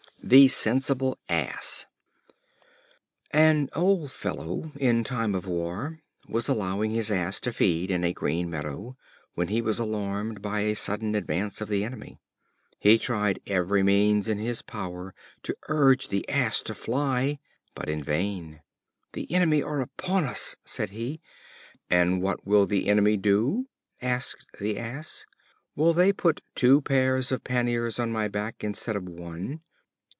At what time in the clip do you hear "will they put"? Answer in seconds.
25.75-26.41